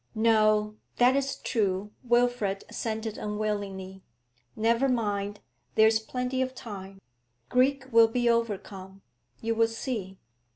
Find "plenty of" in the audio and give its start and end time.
5.99-6.55